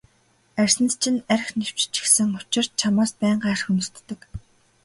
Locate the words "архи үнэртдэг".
3.53-4.19